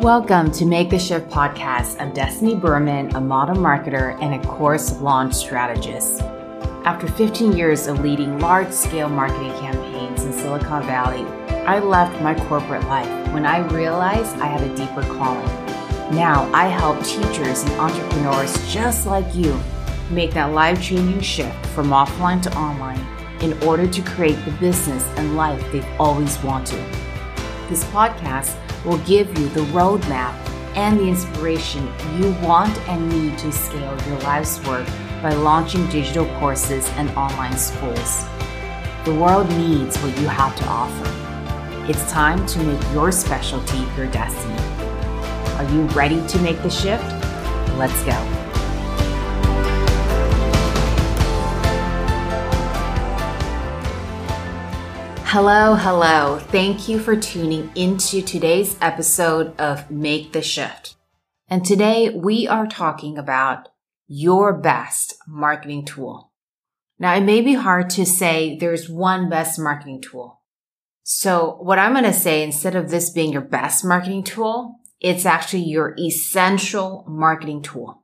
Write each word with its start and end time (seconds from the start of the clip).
Welcome 0.00 0.50
to 0.52 0.64
Make 0.64 0.88
the 0.88 0.98
Shift 0.98 1.28
podcast. 1.28 2.00
I'm 2.00 2.14
Destiny 2.14 2.54
Berman, 2.54 3.14
a 3.14 3.20
model 3.20 3.54
marketer 3.54 4.18
and 4.22 4.34
a 4.34 4.48
course 4.48 4.98
launch 5.02 5.34
strategist. 5.34 6.22
After 6.86 7.06
15 7.06 7.52
years 7.52 7.86
of 7.86 8.00
leading 8.00 8.38
large 8.38 8.72
scale 8.72 9.10
marketing 9.10 9.52
campaigns 9.60 10.24
in 10.24 10.32
Silicon 10.32 10.84
Valley, 10.84 11.26
I 11.66 11.80
left 11.80 12.18
my 12.22 12.34
corporate 12.48 12.84
life 12.84 13.10
when 13.34 13.44
I 13.44 13.58
realized 13.74 14.34
I 14.36 14.46
had 14.46 14.62
a 14.62 14.74
deeper 14.74 15.02
calling. 15.02 15.44
Now 16.16 16.50
I 16.54 16.68
help 16.68 17.04
teachers 17.04 17.62
and 17.64 17.72
entrepreneurs 17.72 18.72
just 18.72 19.06
like 19.06 19.34
you 19.34 19.60
make 20.08 20.32
that 20.32 20.54
life 20.54 20.82
changing 20.82 21.20
shift 21.20 21.66
from 21.66 21.88
offline 21.88 22.40
to 22.44 22.56
online 22.56 23.06
in 23.42 23.52
order 23.64 23.86
to 23.86 24.00
create 24.00 24.42
the 24.46 24.52
business 24.52 25.04
and 25.18 25.36
life 25.36 25.62
they've 25.72 25.86
always 26.00 26.42
wanted. 26.42 26.82
This 27.68 27.84
podcast 27.84 28.56
will 28.84 28.98
give 28.98 29.38
you 29.38 29.48
the 29.50 29.60
roadmap 29.72 30.34
and 30.76 30.98
the 30.98 31.08
inspiration 31.08 31.86
you 32.18 32.32
want 32.42 32.76
and 32.88 33.08
need 33.08 33.36
to 33.38 33.52
scale 33.52 33.96
your 34.06 34.18
life's 34.20 34.64
work 34.66 34.86
by 35.22 35.32
launching 35.34 35.86
digital 35.88 36.26
courses 36.38 36.88
and 36.90 37.10
online 37.10 37.56
schools. 37.56 38.24
The 39.04 39.14
world 39.14 39.48
needs 39.50 39.96
what 39.98 40.16
you 40.18 40.28
have 40.28 40.54
to 40.56 40.64
offer. 40.66 41.90
It's 41.90 42.10
time 42.10 42.46
to 42.46 42.62
make 42.62 42.92
your 42.92 43.10
specialty 43.10 43.78
your 43.96 44.06
destiny. 44.06 44.54
Are 45.56 45.70
you 45.72 45.82
ready 45.88 46.24
to 46.28 46.38
make 46.40 46.62
the 46.62 46.70
shift? 46.70 47.04
Let's 47.76 48.04
go. 48.04 48.39
Hello, 55.32 55.76
hello. 55.76 56.40
Thank 56.40 56.88
you 56.88 56.98
for 56.98 57.14
tuning 57.14 57.70
into 57.76 58.20
today's 58.20 58.76
episode 58.80 59.56
of 59.60 59.88
Make 59.88 60.32
the 60.32 60.42
Shift. 60.42 60.96
And 61.46 61.64
today 61.64 62.10
we 62.10 62.48
are 62.48 62.66
talking 62.66 63.16
about 63.16 63.68
your 64.08 64.52
best 64.52 65.14
marketing 65.28 65.84
tool. 65.84 66.32
Now, 66.98 67.14
it 67.14 67.20
may 67.20 67.42
be 67.42 67.54
hard 67.54 67.90
to 67.90 68.04
say 68.04 68.58
there's 68.58 68.88
one 68.88 69.30
best 69.30 69.56
marketing 69.56 70.02
tool. 70.02 70.40
So 71.04 71.58
what 71.60 71.78
I'm 71.78 71.92
going 71.92 72.02
to 72.02 72.12
say, 72.12 72.42
instead 72.42 72.74
of 72.74 72.90
this 72.90 73.10
being 73.10 73.30
your 73.30 73.40
best 73.40 73.84
marketing 73.84 74.24
tool, 74.24 74.80
it's 74.98 75.24
actually 75.24 75.62
your 75.62 75.94
essential 75.96 77.04
marketing 77.06 77.62
tool. 77.62 78.02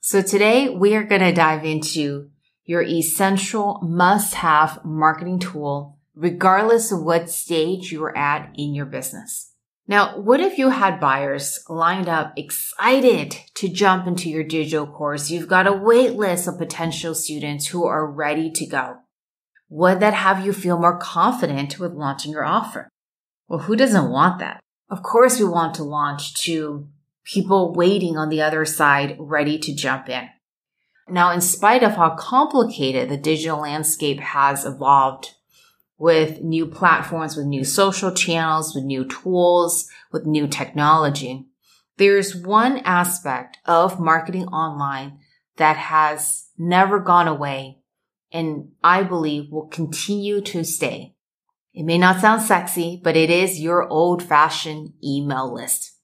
So 0.00 0.22
today 0.22 0.70
we 0.70 0.96
are 0.96 1.04
going 1.04 1.20
to 1.20 1.30
dive 1.30 1.66
into 1.66 2.30
your 2.64 2.80
essential 2.80 3.80
must 3.82 4.36
have 4.36 4.82
marketing 4.82 5.40
tool 5.40 5.97
regardless 6.18 6.90
of 6.90 7.00
what 7.00 7.30
stage 7.30 7.92
you're 7.92 8.16
at 8.16 8.52
in 8.56 8.74
your 8.74 8.86
business. 8.86 9.52
Now, 9.86 10.18
what 10.18 10.40
if 10.40 10.58
you 10.58 10.70
had 10.70 11.00
buyers 11.00 11.60
lined 11.68 12.08
up 12.08 12.32
excited 12.36 13.36
to 13.54 13.68
jump 13.68 14.06
into 14.08 14.28
your 14.28 14.42
digital 14.42 14.86
course? 14.86 15.30
You've 15.30 15.48
got 15.48 15.68
a 15.68 15.72
wait 15.72 16.14
list 16.14 16.48
of 16.48 16.58
potential 16.58 17.14
students 17.14 17.68
who 17.68 17.86
are 17.86 18.10
ready 18.10 18.50
to 18.50 18.66
go. 18.66 18.96
Would 19.70 20.00
that 20.00 20.12
have 20.12 20.44
you 20.44 20.52
feel 20.52 20.78
more 20.78 20.98
confident 20.98 21.78
with 21.78 21.92
launching 21.92 22.32
your 22.32 22.44
offer? 22.44 22.88
Well, 23.46 23.60
who 23.60 23.76
doesn't 23.76 24.10
want 24.10 24.40
that? 24.40 24.60
Of 24.90 25.04
course, 25.04 25.38
we 25.38 25.44
want 25.46 25.74
to 25.76 25.84
launch 25.84 26.34
to 26.42 26.88
people 27.24 27.72
waiting 27.72 28.16
on 28.16 28.28
the 28.28 28.42
other 28.42 28.64
side, 28.64 29.16
ready 29.20 29.56
to 29.58 29.74
jump 29.74 30.08
in. 30.08 30.28
Now, 31.08 31.30
in 31.30 31.40
spite 31.40 31.84
of 31.84 31.92
how 31.92 32.16
complicated 32.16 33.08
the 33.08 33.16
digital 33.16 33.60
landscape 33.60 34.18
has 34.18 34.66
evolved 34.66 35.36
with 35.98 36.40
new 36.40 36.66
platforms, 36.66 37.36
with 37.36 37.46
new 37.46 37.64
social 37.64 38.12
channels, 38.12 38.74
with 38.74 38.84
new 38.84 39.04
tools, 39.04 39.88
with 40.12 40.24
new 40.24 40.46
technology. 40.46 41.46
There's 41.96 42.36
one 42.36 42.78
aspect 42.78 43.58
of 43.66 43.98
marketing 43.98 44.46
online 44.46 45.18
that 45.56 45.76
has 45.76 46.46
never 46.56 47.00
gone 47.00 47.26
away 47.26 47.78
and 48.32 48.70
I 48.84 49.02
believe 49.02 49.50
will 49.50 49.66
continue 49.66 50.40
to 50.42 50.64
stay. 50.64 51.14
It 51.74 51.84
may 51.84 51.98
not 51.98 52.20
sound 52.20 52.42
sexy, 52.42 53.00
but 53.02 53.16
it 53.16 53.30
is 53.30 53.60
your 53.60 53.88
old 53.88 54.22
fashioned 54.22 54.92
email 55.02 55.52
list. 55.52 55.96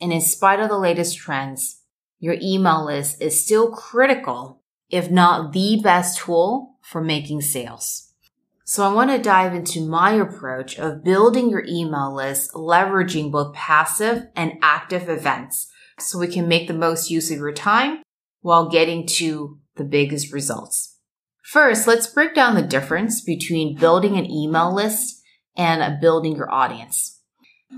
And 0.00 0.12
in 0.12 0.20
spite 0.20 0.60
of 0.60 0.68
the 0.68 0.78
latest 0.78 1.18
trends, 1.18 1.82
your 2.18 2.36
email 2.40 2.86
list 2.86 3.20
is 3.20 3.44
still 3.44 3.70
critical, 3.70 4.62
if 4.90 5.10
not 5.10 5.52
the 5.52 5.80
best 5.82 6.18
tool 6.18 6.76
for 6.82 7.00
making 7.00 7.42
sales. 7.42 8.07
So 8.70 8.84
I 8.84 8.92
want 8.92 9.10
to 9.10 9.18
dive 9.18 9.54
into 9.54 9.88
my 9.88 10.12
approach 10.12 10.78
of 10.78 11.02
building 11.02 11.48
your 11.48 11.64
email 11.66 12.14
list, 12.14 12.52
leveraging 12.52 13.32
both 13.32 13.54
passive 13.54 14.26
and 14.36 14.58
active 14.60 15.08
events 15.08 15.68
so 15.98 16.18
we 16.18 16.28
can 16.28 16.48
make 16.48 16.68
the 16.68 16.74
most 16.74 17.10
use 17.10 17.30
of 17.30 17.38
your 17.38 17.54
time 17.54 18.02
while 18.42 18.68
getting 18.68 19.06
to 19.06 19.58
the 19.76 19.84
biggest 19.84 20.34
results. 20.34 20.98
First, 21.42 21.86
let's 21.88 22.08
break 22.08 22.34
down 22.34 22.56
the 22.56 22.62
difference 22.62 23.22
between 23.22 23.78
building 23.78 24.18
an 24.18 24.30
email 24.30 24.74
list 24.74 25.22
and 25.56 25.98
building 25.98 26.36
your 26.36 26.52
audience. 26.52 27.22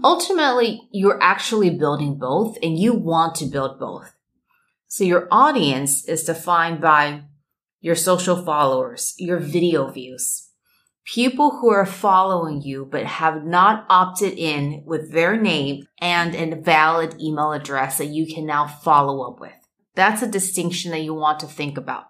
Ultimately, 0.02 0.88
you're 0.90 1.22
actually 1.22 1.70
building 1.70 2.18
both 2.18 2.58
and 2.64 2.76
you 2.76 2.94
want 2.94 3.36
to 3.36 3.46
build 3.46 3.78
both. 3.78 4.12
So 4.88 5.04
your 5.04 5.28
audience 5.30 6.04
is 6.06 6.24
defined 6.24 6.80
by 6.80 7.22
your 7.80 7.94
social 7.94 8.44
followers, 8.44 9.14
your 9.18 9.38
video 9.38 9.88
views, 9.88 10.49
people 11.04 11.58
who 11.60 11.70
are 11.70 11.86
following 11.86 12.62
you 12.62 12.86
but 12.90 13.04
have 13.04 13.44
not 13.44 13.86
opted 13.88 14.34
in 14.34 14.82
with 14.86 15.12
their 15.12 15.36
name 15.40 15.84
and 16.00 16.34
a 16.34 16.56
valid 16.56 17.20
email 17.20 17.52
address 17.52 17.98
that 17.98 18.06
you 18.06 18.26
can 18.26 18.46
now 18.46 18.66
follow 18.66 19.28
up 19.30 19.40
with. 19.40 19.52
That's 19.94 20.22
a 20.22 20.28
distinction 20.28 20.92
that 20.92 21.02
you 21.02 21.14
want 21.14 21.40
to 21.40 21.46
think 21.46 21.76
about. 21.76 22.04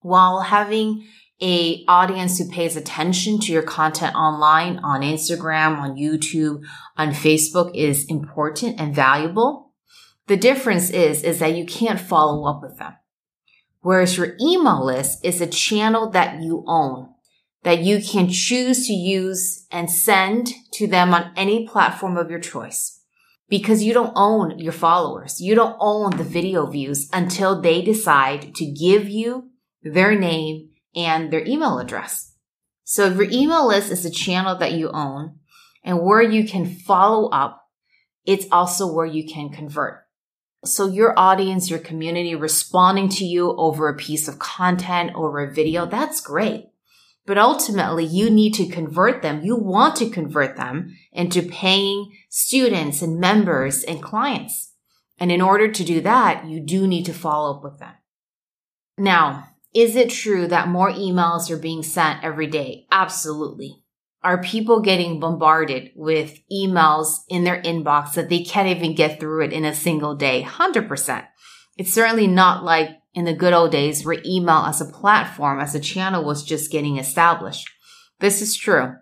While 0.00 0.40
having 0.40 1.06
a 1.42 1.84
audience 1.86 2.38
who 2.38 2.48
pays 2.48 2.76
attention 2.76 3.38
to 3.40 3.52
your 3.52 3.62
content 3.62 4.14
online 4.14 4.78
on 4.78 5.02
Instagram, 5.02 5.78
on 5.78 5.96
YouTube, 5.96 6.62
on 6.96 7.10
Facebook 7.10 7.74
is 7.74 8.06
important 8.06 8.80
and 8.80 8.94
valuable. 8.94 9.72
The 10.28 10.36
difference 10.36 10.90
is, 10.90 11.22
is 11.22 11.38
that 11.40 11.54
you 11.54 11.66
can't 11.66 12.00
follow 12.00 12.46
up 12.48 12.62
with 12.62 12.78
them. 12.78 12.94
Whereas 13.80 14.16
your 14.16 14.36
email 14.40 14.84
list 14.84 15.24
is 15.24 15.40
a 15.40 15.46
channel 15.46 16.10
that 16.10 16.42
you 16.42 16.64
own 16.66 17.10
that 17.66 17.80
you 17.80 18.00
can 18.00 18.28
choose 18.28 18.86
to 18.86 18.92
use 18.92 19.66
and 19.72 19.90
send 19.90 20.52
to 20.70 20.86
them 20.86 21.12
on 21.12 21.32
any 21.34 21.66
platform 21.66 22.16
of 22.16 22.30
your 22.30 22.38
choice 22.38 23.00
because 23.48 23.82
you 23.82 23.92
don't 23.92 24.12
own 24.14 24.56
your 24.60 24.72
followers. 24.72 25.40
You 25.40 25.56
don't 25.56 25.76
own 25.80 26.16
the 26.16 26.22
video 26.22 26.66
views 26.66 27.10
until 27.12 27.60
they 27.60 27.82
decide 27.82 28.54
to 28.54 28.66
give 28.66 29.08
you 29.08 29.50
their 29.82 30.16
name 30.16 30.68
and 30.94 31.32
their 31.32 31.44
email 31.44 31.80
address. 31.80 32.36
So 32.84 33.08
your 33.08 33.28
email 33.32 33.66
list 33.66 33.90
is 33.90 34.04
a 34.04 34.10
channel 34.12 34.54
that 34.58 34.74
you 34.74 34.88
own 34.90 35.40
and 35.82 36.00
where 36.00 36.22
you 36.22 36.46
can 36.46 36.66
follow 36.66 37.28
up. 37.30 37.66
It's 38.24 38.46
also 38.52 38.92
where 38.92 39.06
you 39.06 39.26
can 39.26 39.48
convert. 39.48 40.06
So 40.64 40.86
your 40.86 41.18
audience, 41.18 41.68
your 41.68 41.80
community 41.80 42.36
responding 42.36 43.08
to 43.08 43.24
you 43.24 43.56
over 43.56 43.88
a 43.88 43.96
piece 43.96 44.28
of 44.28 44.38
content, 44.38 45.16
over 45.16 45.40
a 45.40 45.52
video, 45.52 45.84
that's 45.84 46.20
great. 46.20 46.66
But 47.26 47.38
ultimately, 47.38 48.04
you 48.04 48.30
need 48.30 48.54
to 48.54 48.68
convert 48.68 49.20
them. 49.22 49.42
You 49.42 49.56
want 49.56 49.96
to 49.96 50.08
convert 50.08 50.56
them 50.56 50.96
into 51.12 51.42
paying 51.42 52.12
students 52.30 53.02
and 53.02 53.18
members 53.18 53.82
and 53.82 54.02
clients. 54.02 54.72
And 55.18 55.32
in 55.32 55.40
order 55.40 55.70
to 55.70 55.84
do 55.84 56.00
that, 56.02 56.46
you 56.46 56.60
do 56.60 56.86
need 56.86 57.04
to 57.06 57.12
follow 57.12 57.56
up 57.56 57.64
with 57.64 57.78
them. 57.80 57.94
Now, 58.96 59.48
is 59.74 59.96
it 59.96 60.10
true 60.10 60.46
that 60.48 60.68
more 60.68 60.90
emails 60.90 61.50
are 61.50 61.58
being 61.58 61.82
sent 61.82 62.22
every 62.22 62.46
day? 62.46 62.86
Absolutely. 62.90 63.82
Are 64.22 64.42
people 64.42 64.80
getting 64.80 65.20
bombarded 65.20 65.90
with 65.94 66.40
emails 66.50 67.18
in 67.28 67.44
their 67.44 67.60
inbox 67.62 68.14
that 68.14 68.28
they 68.28 68.42
can't 68.42 68.68
even 68.68 68.94
get 68.94 69.20
through 69.20 69.44
it 69.44 69.52
in 69.52 69.64
a 69.64 69.74
single 69.74 70.14
day? 70.16 70.42
100%. 70.42 71.26
It's 71.76 71.92
certainly 71.92 72.26
not 72.26 72.64
like 72.64 72.88
in 73.16 73.24
the 73.24 73.32
good 73.32 73.54
old 73.54 73.72
days 73.72 74.04
where 74.04 74.20
email 74.26 74.66
as 74.66 74.80
a 74.80 74.84
platform, 74.84 75.58
as 75.58 75.74
a 75.74 75.80
channel 75.80 76.22
was 76.22 76.44
just 76.44 76.70
getting 76.70 76.98
established. 76.98 77.66
This 78.20 78.42
is 78.42 78.54
true. 78.54 78.94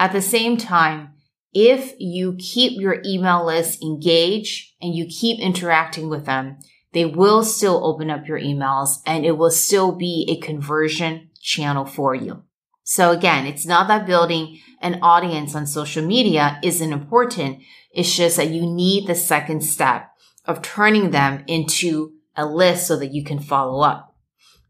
At 0.00 0.12
the 0.12 0.20
same 0.20 0.56
time, 0.56 1.10
if 1.54 1.94
you 1.98 2.36
keep 2.38 2.80
your 2.80 3.00
email 3.06 3.46
list 3.46 3.80
engaged 3.80 4.72
and 4.82 4.94
you 4.94 5.06
keep 5.06 5.38
interacting 5.38 6.10
with 6.10 6.26
them, 6.26 6.58
they 6.92 7.04
will 7.04 7.44
still 7.44 7.86
open 7.86 8.10
up 8.10 8.26
your 8.26 8.40
emails 8.40 8.96
and 9.06 9.24
it 9.24 9.38
will 9.38 9.50
still 9.50 9.92
be 9.92 10.26
a 10.28 10.44
conversion 10.44 11.30
channel 11.40 11.84
for 11.84 12.16
you. 12.16 12.42
So 12.82 13.12
again, 13.12 13.46
it's 13.46 13.64
not 13.64 13.86
that 13.88 14.06
building 14.06 14.58
an 14.80 14.98
audience 15.02 15.54
on 15.54 15.66
social 15.66 16.04
media 16.04 16.58
isn't 16.64 16.92
important. 16.92 17.60
It's 17.92 18.14
just 18.14 18.36
that 18.38 18.50
you 18.50 18.66
need 18.66 19.06
the 19.06 19.14
second 19.14 19.62
step 19.62 20.10
of 20.46 20.62
turning 20.62 21.12
them 21.12 21.44
into 21.46 22.14
a 22.36 22.46
list 22.46 22.86
so 22.86 22.96
that 22.96 23.12
you 23.12 23.24
can 23.24 23.38
follow 23.38 23.82
up. 23.82 24.14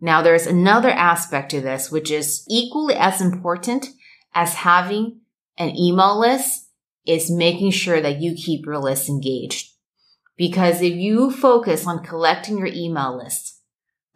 Now 0.01 0.21
there's 0.23 0.47
another 0.47 0.91
aspect 0.91 1.51
to 1.53 1.61
this, 1.61 1.91
which 1.91 2.11
is 2.11 2.45
equally 2.49 2.95
as 2.95 3.21
important 3.21 3.89
as 4.35 4.55
having 4.55 5.21
an 5.59 5.77
email 5.77 6.19
list 6.19 6.69
is 7.07 7.31
making 7.31 7.71
sure 7.71 8.01
that 8.01 8.21
you 8.21 8.35
keep 8.35 8.67
your 8.67 8.79
list 8.79 9.09
engaged. 9.09 9.71
Because 10.37 10.81
if 10.81 10.95
you 10.95 11.31
focus 11.31 11.87
on 11.87 12.03
collecting 12.03 12.59
your 12.59 12.69
email 12.69 13.17
list, 13.17 13.61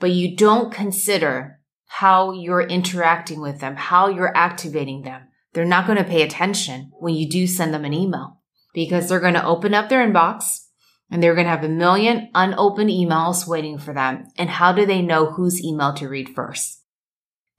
but 0.00 0.10
you 0.10 0.37
don't 0.37 0.72
consider 0.72 1.60
how 1.87 2.32
you're 2.32 2.62
interacting 2.62 3.40
with 3.40 3.60
them, 3.60 3.76
how 3.76 4.08
you're 4.08 4.37
activating 4.37 5.02
them, 5.02 5.22
they're 5.52 5.64
not 5.64 5.87
going 5.87 5.98
to 5.98 6.04
pay 6.04 6.22
attention 6.22 6.90
when 6.98 7.14
you 7.14 7.28
do 7.28 7.46
send 7.46 7.72
them 7.72 7.84
an 7.84 7.94
email 7.94 8.40
because 8.75 9.08
they're 9.08 9.20
going 9.20 9.34
to 9.34 9.44
open 9.44 9.72
up 9.72 9.88
their 9.88 10.06
inbox 10.06 10.65
and 11.11 11.23
they're 11.23 11.35
going 11.35 11.47
to 11.47 11.50
have 11.50 11.64
a 11.64 11.69
million 11.69 12.31
unopened 12.35 12.91
emails 12.91 13.47
waiting 13.47 13.79
for 13.79 13.94
them. 13.94 14.26
And 14.37 14.50
how 14.50 14.73
do 14.73 14.85
they 14.85 15.03
know 15.03 15.26
whose 15.26 15.62
email 15.62 15.94
to 15.94 16.08
read 16.08 16.35
first? 16.35 16.82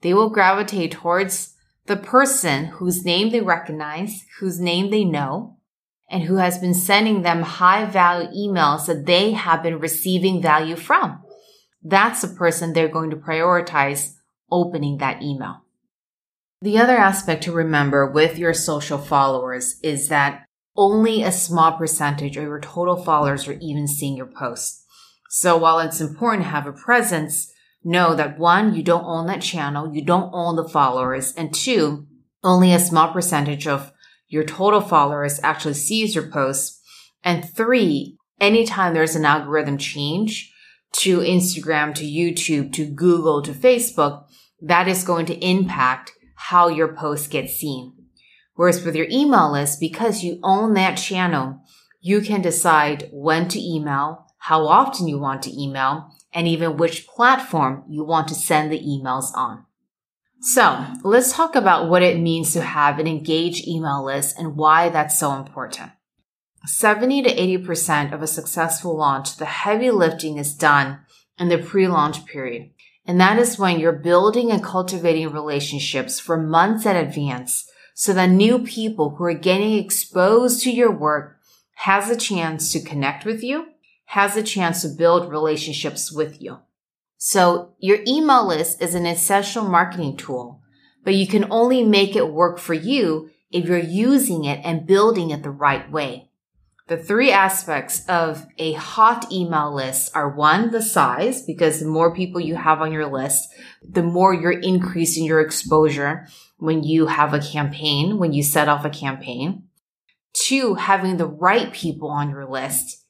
They 0.02 0.14
will 0.14 0.30
gravitate 0.30 0.92
towards 0.92 1.54
the 1.86 1.96
person 1.96 2.66
whose 2.66 3.04
name 3.04 3.30
they 3.30 3.40
recognize, 3.40 4.24
whose 4.38 4.60
name 4.60 4.90
they 4.90 5.04
know, 5.04 5.56
and 6.10 6.24
who 6.24 6.36
has 6.36 6.58
been 6.58 6.74
sending 6.74 7.22
them 7.22 7.42
high 7.42 7.84
value 7.84 8.28
emails 8.30 8.86
that 8.86 9.06
they 9.06 9.32
have 9.32 9.62
been 9.62 9.78
receiving 9.78 10.40
value 10.40 10.76
from. 10.76 11.22
That's 11.82 12.22
the 12.22 12.28
person 12.28 12.72
they're 12.72 12.88
going 12.88 13.10
to 13.10 13.16
prioritize 13.16 14.14
opening 14.50 14.98
that 14.98 15.22
email. 15.22 15.62
The 16.60 16.78
other 16.78 16.96
aspect 16.96 17.44
to 17.44 17.52
remember 17.52 18.10
with 18.10 18.36
your 18.36 18.52
social 18.52 18.98
followers 18.98 19.78
is 19.82 20.08
that 20.08 20.47
only 20.78 21.24
a 21.24 21.32
small 21.32 21.76
percentage 21.76 22.36
of 22.36 22.44
your 22.44 22.60
total 22.60 22.96
followers 22.96 23.48
are 23.48 23.58
even 23.60 23.88
seeing 23.88 24.16
your 24.16 24.26
posts. 24.26 24.84
So 25.28 25.56
while 25.56 25.80
it's 25.80 26.00
important 26.00 26.44
to 26.44 26.50
have 26.50 26.66
a 26.66 26.72
presence, 26.72 27.52
know 27.82 28.14
that 28.14 28.38
one, 28.38 28.74
you 28.74 28.84
don't 28.84 29.04
own 29.04 29.26
that 29.26 29.42
channel, 29.42 29.92
you 29.92 30.02
don't 30.04 30.30
own 30.32 30.54
the 30.54 30.68
followers, 30.68 31.34
and 31.34 31.52
two, 31.52 32.06
only 32.44 32.72
a 32.72 32.78
small 32.78 33.12
percentage 33.12 33.66
of 33.66 33.92
your 34.28 34.44
total 34.44 34.80
followers 34.80 35.40
actually 35.42 35.74
sees 35.74 36.14
your 36.14 36.30
posts. 36.30 36.80
And 37.24 37.44
three, 37.44 38.16
anytime 38.40 38.94
there's 38.94 39.16
an 39.16 39.24
algorithm 39.24 39.78
change 39.78 40.54
to 40.92 41.18
Instagram, 41.18 41.92
to 41.96 42.04
YouTube, 42.04 42.72
to 42.74 42.86
Google, 42.86 43.42
to 43.42 43.52
Facebook, 43.52 44.26
that 44.62 44.86
is 44.86 45.02
going 45.02 45.26
to 45.26 45.44
impact 45.44 46.12
how 46.36 46.68
your 46.68 46.94
posts 46.94 47.26
get 47.26 47.50
seen. 47.50 47.97
Whereas 48.58 48.84
with 48.84 48.96
your 48.96 49.06
email 49.08 49.52
list, 49.52 49.78
because 49.78 50.24
you 50.24 50.40
own 50.42 50.74
that 50.74 50.96
channel, 50.96 51.60
you 52.00 52.20
can 52.20 52.42
decide 52.42 53.08
when 53.12 53.46
to 53.50 53.60
email, 53.60 54.26
how 54.38 54.66
often 54.66 55.06
you 55.06 55.16
want 55.16 55.44
to 55.44 55.56
email, 55.56 56.10
and 56.32 56.48
even 56.48 56.76
which 56.76 57.06
platform 57.06 57.84
you 57.88 58.02
want 58.02 58.26
to 58.26 58.34
send 58.34 58.72
the 58.72 58.80
emails 58.80 59.32
on. 59.32 59.64
So 60.40 60.86
let's 61.04 61.32
talk 61.32 61.54
about 61.54 61.88
what 61.88 62.02
it 62.02 62.18
means 62.18 62.52
to 62.54 62.62
have 62.62 62.98
an 62.98 63.06
engaged 63.06 63.68
email 63.68 64.04
list 64.04 64.36
and 64.36 64.56
why 64.56 64.88
that's 64.88 65.16
so 65.16 65.34
important. 65.34 65.92
70 66.66 67.22
to 67.22 67.36
80% 67.36 68.12
of 68.12 68.22
a 68.22 68.26
successful 68.26 68.96
launch, 68.96 69.36
the 69.36 69.44
heavy 69.44 69.92
lifting 69.92 70.36
is 70.36 70.52
done 70.52 70.98
in 71.38 71.48
the 71.48 71.58
pre-launch 71.58 72.26
period. 72.26 72.70
And 73.06 73.20
that 73.20 73.38
is 73.38 73.56
when 73.56 73.78
you're 73.78 73.92
building 73.92 74.50
and 74.50 74.64
cultivating 74.64 75.30
relationships 75.30 76.18
for 76.18 76.36
months 76.36 76.86
in 76.86 76.96
advance 76.96 77.64
so 78.00 78.12
that 78.12 78.30
new 78.30 78.60
people 78.60 79.16
who 79.16 79.24
are 79.24 79.34
getting 79.34 79.72
exposed 79.72 80.62
to 80.62 80.70
your 80.70 80.88
work 80.88 81.40
has 81.74 82.08
a 82.08 82.16
chance 82.16 82.70
to 82.70 82.80
connect 82.80 83.24
with 83.24 83.42
you, 83.42 83.66
has 84.04 84.36
a 84.36 84.42
chance 84.44 84.82
to 84.82 84.88
build 84.88 85.28
relationships 85.28 86.12
with 86.12 86.40
you. 86.40 86.58
So 87.16 87.74
your 87.80 87.98
email 88.06 88.46
list 88.46 88.80
is 88.80 88.94
an 88.94 89.04
essential 89.04 89.64
marketing 89.64 90.16
tool, 90.16 90.62
but 91.02 91.16
you 91.16 91.26
can 91.26 91.50
only 91.50 91.82
make 91.82 92.14
it 92.14 92.32
work 92.32 92.60
for 92.60 92.72
you 92.72 93.30
if 93.50 93.64
you're 93.64 93.78
using 93.78 94.44
it 94.44 94.60
and 94.62 94.86
building 94.86 95.30
it 95.30 95.42
the 95.42 95.50
right 95.50 95.90
way. 95.90 96.27
The 96.88 96.96
three 96.96 97.30
aspects 97.30 98.02
of 98.08 98.46
a 98.56 98.72
hot 98.72 99.30
email 99.30 99.74
list 99.74 100.10
are 100.16 100.34
one, 100.34 100.70
the 100.70 100.80
size, 100.80 101.42
because 101.42 101.80
the 101.80 101.86
more 101.86 102.14
people 102.14 102.40
you 102.40 102.54
have 102.54 102.80
on 102.80 102.92
your 102.92 103.06
list, 103.06 103.46
the 103.86 104.02
more 104.02 104.32
you're 104.32 104.58
increasing 104.58 105.26
your 105.26 105.40
exposure 105.40 106.26
when 106.56 106.82
you 106.82 107.06
have 107.06 107.34
a 107.34 107.40
campaign, 107.40 108.18
when 108.18 108.32
you 108.32 108.42
set 108.42 108.70
off 108.70 108.86
a 108.86 108.90
campaign. 108.90 109.64
Two, 110.32 110.76
having 110.76 111.18
the 111.18 111.26
right 111.26 111.74
people 111.74 112.08
on 112.08 112.30
your 112.30 112.48
list. 112.48 113.04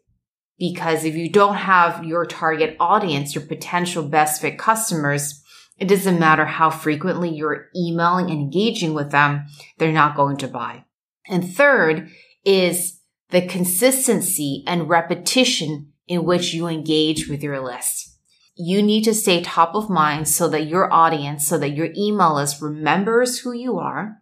Because 0.58 1.04
if 1.04 1.14
you 1.14 1.30
don't 1.30 1.54
have 1.54 2.04
your 2.04 2.26
target 2.26 2.76
audience, 2.80 3.36
your 3.36 3.46
potential 3.46 4.02
best 4.02 4.42
fit 4.42 4.58
customers, 4.58 5.40
it 5.78 5.86
doesn't 5.86 6.18
matter 6.18 6.46
how 6.46 6.68
frequently 6.68 7.30
you're 7.30 7.68
emailing 7.76 8.28
and 8.28 8.40
engaging 8.40 8.92
with 8.92 9.12
them, 9.12 9.46
they're 9.78 9.92
not 9.92 10.16
going 10.16 10.36
to 10.38 10.48
buy. 10.48 10.84
And 11.28 11.48
third 11.48 12.10
is 12.44 12.97
the 13.30 13.46
consistency 13.46 14.64
and 14.66 14.88
repetition 14.88 15.92
in 16.06 16.24
which 16.24 16.54
you 16.54 16.66
engage 16.66 17.28
with 17.28 17.42
your 17.42 17.60
list. 17.60 18.18
You 18.54 18.82
need 18.82 19.04
to 19.04 19.14
stay 19.14 19.42
top 19.42 19.74
of 19.74 19.90
mind 19.90 20.26
so 20.26 20.48
that 20.48 20.66
your 20.66 20.92
audience, 20.92 21.46
so 21.46 21.58
that 21.58 21.76
your 21.76 21.90
email 21.96 22.34
list 22.34 22.60
remembers 22.60 23.40
who 23.40 23.52
you 23.52 23.78
are. 23.78 24.16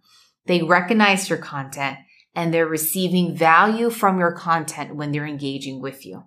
They 0.47 0.62
recognize 0.62 1.31
your 1.31 1.38
content 1.38 1.99
and 2.35 2.53
they're 2.53 2.67
receiving 2.67 3.35
value 3.35 3.88
from 3.88 4.19
your 4.19 4.32
content 4.32 4.94
when 4.94 5.11
they're 5.11 5.26
engaging 5.26 5.81
with 5.81 6.05
you. 6.05 6.25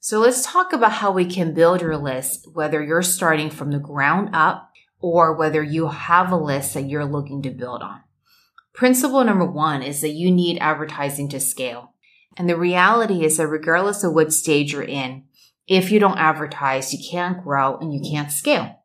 So 0.00 0.20
let's 0.20 0.44
talk 0.44 0.72
about 0.72 0.92
how 0.92 1.12
we 1.12 1.24
can 1.24 1.54
build 1.54 1.80
your 1.80 1.96
list, 1.96 2.48
whether 2.52 2.82
you're 2.82 3.02
starting 3.02 3.50
from 3.50 3.70
the 3.70 3.78
ground 3.78 4.30
up 4.32 4.70
or 5.00 5.36
whether 5.36 5.62
you 5.62 5.88
have 5.88 6.30
a 6.30 6.36
list 6.36 6.74
that 6.74 6.88
you're 6.88 7.04
looking 7.04 7.42
to 7.42 7.50
build 7.50 7.82
on. 7.82 8.00
Principle 8.74 9.22
number 9.22 9.46
one 9.46 9.82
is 9.82 10.00
that 10.00 10.10
you 10.10 10.32
need 10.32 10.58
advertising 10.58 11.28
to 11.28 11.38
scale. 11.38 11.94
And 12.36 12.50
the 12.50 12.56
reality 12.56 13.24
is 13.24 13.36
that 13.36 13.46
regardless 13.46 14.02
of 14.02 14.12
what 14.12 14.32
stage 14.32 14.72
you're 14.72 14.82
in, 14.82 15.24
if 15.68 15.92
you 15.92 16.00
don't 16.00 16.18
advertise, 16.18 16.92
you 16.92 16.98
can't 17.10 17.42
grow 17.42 17.78
and 17.78 17.94
you 17.94 18.00
can't 18.10 18.32
scale. 18.32 18.80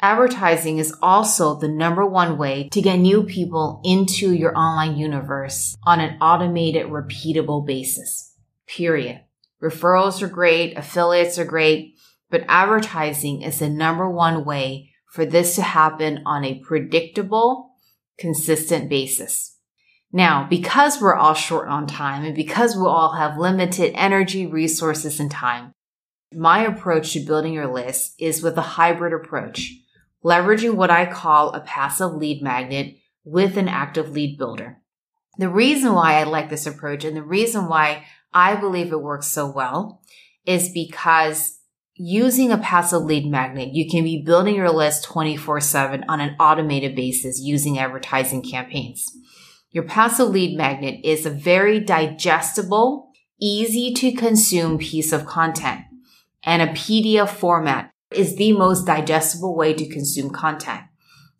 Advertising 0.00 0.78
is 0.78 0.94
also 1.02 1.54
the 1.54 1.68
number 1.68 2.04
one 2.04 2.36
way 2.38 2.68
to 2.70 2.82
get 2.82 2.96
new 2.96 3.22
people 3.22 3.80
into 3.84 4.32
your 4.32 4.56
online 4.56 4.96
universe 4.96 5.76
on 5.84 6.00
an 6.00 6.18
automated, 6.20 6.86
repeatable 6.86 7.66
basis. 7.66 8.34
Period. 8.66 9.20
Referrals 9.62 10.22
are 10.22 10.28
great, 10.28 10.76
affiliates 10.76 11.38
are 11.38 11.44
great, 11.44 11.94
but 12.30 12.44
advertising 12.48 13.42
is 13.42 13.58
the 13.58 13.68
number 13.68 14.10
one 14.10 14.44
way 14.44 14.90
for 15.10 15.24
this 15.24 15.54
to 15.56 15.62
happen 15.62 16.22
on 16.26 16.44
a 16.44 16.58
predictable 16.60 17.75
consistent 18.18 18.88
basis. 18.88 19.56
Now, 20.12 20.46
because 20.48 21.00
we're 21.00 21.14
all 21.14 21.34
short 21.34 21.68
on 21.68 21.86
time 21.86 22.24
and 22.24 22.34
because 22.34 22.76
we 22.76 22.86
all 22.86 23.14
have 23.14 23.38
limited 23.38 23.92
energy, 23.94 24.46
resources, 24.46 25.20
and 25.20 25.30
time, 25.30 25.72
my 26.32 26.64
approach 26.64 27.12
to 27.12 27.20
building 27.20 27.52
your 27.52 27.72
list 27.72 28.14
is 28.18 28.42
with 28.42 28.56
a 28.56 28.62
hybrid 28.62 29.12
approach, 29.12 29.72
leveraging 30.24 30.74
what 30.74 30.90
I 30.90 31.06
call 31.06 31.50
a 31.50 31.60
passive 31.60 32.14
lead 32.14 32.42
magnet 32.42 32.96
with 33.24 33.56
an 33.56 33.68
active 33.68 34.10
lead 34.10 34.38
builder. 34.38 34.78
The 35.38 35.48
reason 35.48 35.92
why 35.92 36.14
I 36.14 36.24
like 36.24 36.48
this 36.48 36.66
approach 36.66 37.04
and 37.04 37.16
the 37.16 37.22
reason 37.22 37.68
why 37.68 38.06
I 38.32 38.56
believe 38.56 38.92
it 38.92 39.02
works 39.02 39.26
so 39.26 39.50
well 39.50 40.00
is 40.46 40.70
because 40.70 41.55
using 41.98 42.52
a 42.52 42.58
passive 42.58 43.02
lead 43.02 43.26
magnet, 43.26 43.74
you 43.74 43.88
can 43.88 44.04
be 44.04 44.22
building 44.22 44.54
your 44.54 44.70
list 44.70 45.04
24 45.04 45.60
7 45.60 46.04
on 46.08 46.20
an 46.20 46.36
automated 46.38 46.94
basis 46.94 47.40
using 47.40 47.78
advertising 47.78 48.42
campaigns. 48.42 49.04
Your 49.70 49.84
passive 49.84 50.28
lead 50.28 50.56
magnet 50.56 51.00
is 51.04 51.26
a 51.26 51.30
very 51.30 51.80
digestible, 51.80 53.10
easy 53.40 53.92
to 53.94 54.12
consume 54.12 54.78
piece 54.78 55.12
of 55.12 55.26
content 55.26 55.82
and 56.46 56.62
a 56.62 56.68
PDF 56.68 57.28
format 57.28 57.90
is 58.12 58.36
the 58.36 58.52
most 58.52 58.86
digestible 58.86 59.56
way 59.56 59.74
to 59.74 59.88
consume 59.88 60.30
content. 60.30 60.82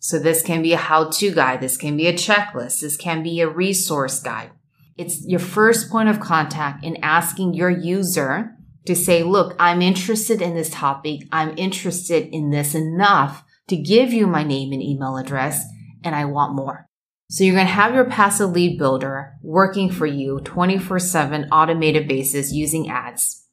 So 0.01 0.19
this 0.19 0.43
can 0.43 0.63
be 0.63 0.73
a 0.73 0.77
how-to 0.77 1.31
guide. 1.31 1.61
This 1.61 1.77
can 1.77 1.97
be 1.97 2.09
a 2.09 2.13
checklist. 2.13 2.81
This 2.81 2.97
can 2.97 3.23
be 3.23 3.41
a 3.41 3.49
resource 3.49 4.21
guide. 4.21 4.51
It's 4.97 5.25
your 5.27 5.41
first 5.41 5.91
point 5.91 6.09
of 6.09 6.21
contact 6.21 6.85
in 6.85 6.97
asking 7.03 7.55
your 7.55 7.71
user 7.71 8.56
to 8.87 8.95
say, 8.95 9.23
look, 9.23 9.55
I'm 9.59 9.83
interested 9.83 10.41
in 10.41 10.55
this 10.55 10.71
topic. 10.71 11.23
I'm 11.33 11.57
interested 11.59 12.29
in 12.33 12.51
this 12.51 12.75
enough 12.75 13.45
to 13.69 13.77
give 13.77 14.13
you 14.13 14.27
my 14.27 14.43
name 14.43 14.73
and 14.73 14.83
email 14.83 15.17
address 15.17 15.65
and 16.05 16.15
I 16.15 16.25
want 16.25 16.55
more. 16.55 16.89
So 17.29 17.43
you're 17.43 17.57
going 17.57 17.67
to 17.67 17.73
have 17.73 17.95
your 17.95 18.05
passive 18.05 18.51
lead 18.51 18.79
builder 18.79 19.35
working 19.43 19.91
for 19.91 20.07
you 20.07 20.41
24 20.45 21.01
seven 21.01 21.49
automated 21.51 22.07
basis 22.07 22.53
using 22.53 22.89
ads. 22.89 23.47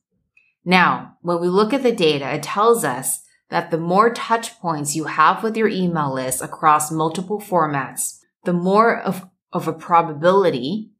Now, 0.63 1.17
when 1.21 1.41
we 1.41 1.47
look 1.47 1.73
at 1.73 1.83
the 1.83 1.91
data, 1.91 2.35
it 2.35 2.43
tells 2.43 2.85
us 2.85 3.23
that 3.49 3.71
the 3.71 3.77
more 3.77 4.13
touch 4.13 4.59
points 4.59 4.95
you 4.95 5.05
have 5.05 5.43
with 5.43 5.57
your 5.57 5.67
email 5.67 6.13
list 6.13 6.41
across 6.41 6.91
multiple 6.91 7.41
formats, 7.41 8.19
the 8.45 8.53
more 8.53 8.99
of, 8.99 9.27
of 9.51 9.67
a 9.67 9.73
probability 9.73 10.91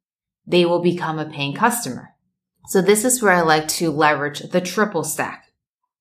they 0.46 0.66
will 0.66 0.82
become 0.82 1.20
a 1.20 1.30
paying 1.30 1.54
customer. 1.54 2.13
So 2.68 2.82
this 2.82 3.04
is 3.04 3.22
where 3.22 3.34
I 3.34 3.42
like 3.42 3.68
to 3.70 3.92
leverage 3.92 4.40
the 4.40 4.62
triple 4.62 5.04
stack, 5.04 5.46